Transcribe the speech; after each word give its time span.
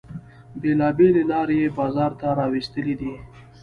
بیلابیلې 0.61 1.23
لارې 1.31 1.55
یې 1.61 1.69
بازار 1.77 2.11
ته 2.19 2.27
را 2.37 2.45
ویستلې 2.53 2.95
دي. 3.01 3.13